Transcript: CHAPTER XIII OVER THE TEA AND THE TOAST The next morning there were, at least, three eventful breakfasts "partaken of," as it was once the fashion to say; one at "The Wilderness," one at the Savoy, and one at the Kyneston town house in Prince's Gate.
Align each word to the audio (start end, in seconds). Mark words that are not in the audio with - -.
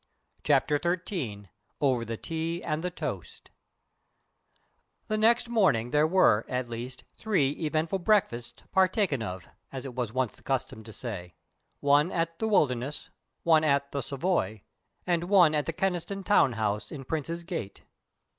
CHAPTER 0.43 0.79
XIII 0.81 1.51
OVER 1.79 2.03
THE 2.05 2.17
TEA 2.17 2.63
AND 2.63 2.83
THE 2.83 2.89
TOAST 2.89 3.51
The 5.09 5.17
next 5.19 5.47
morning 5.47 5.91
there 5.91 6.07
were, 6.07 6.43
at 6.49 6.67
least, 6.67 7.03
three 7.17 7.51
eventful 7.51 7.99
breakfasts 7.99 8.63
"partaken 8.71 9.21
of," 9.21 9.47
as 9.71 9.85
it 9.85 9.93
was 9.93 10.11
once 10.11 10.35
the 10.35 10.41
fashion 10.41 10.83
to 10.85 10.91
say; 10.91 11.35
one 11.81 12.11
at 12.11 12.39
"The 12.39 12.47
Wilderness," 12.47 13.11
one 13.43 13.63
at 13.63 13.91
the 13.91 14.01
Savoy, 14.01 14.63
and 15.05 15.25
one 15.25 15.53
at 15.53 15.67
the 15.67 15.71
Kyneston 15.73 16.23
town 16.25 16.53
house 16.53 16.91
in 16.91 17.03
Prince's 17.03 17.43
Gate. 17.43 17.83